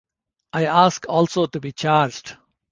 [0.53, 2.35] I ask also to be charged.